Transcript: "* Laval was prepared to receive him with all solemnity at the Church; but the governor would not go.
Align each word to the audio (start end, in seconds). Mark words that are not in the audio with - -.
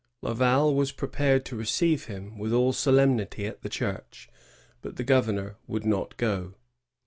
"* 0.15 0.21
Laval 0.23 0.73
was 0.73 0.91
prepared 0.91 1.45
to 1.45 1.55
receive 1.55 2.05
him 2.05 2.39
with 2.39 2.51
all 2.51 2.73
solemnity 2.73 3.45
at 3.45 3.61
the 3.61 3.69
Church; 3.69 4.29
but 4.81 4.95
the 4.95 5.03
governor 5.03 5.57
would 5.67 5.85
not 5.85 6.17
go. 6.17 6.55